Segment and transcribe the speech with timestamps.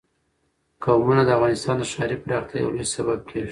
[0.83, 3.49] قومونه د افغانستان د ښاري پراختیا یو لوی سبب کېږي.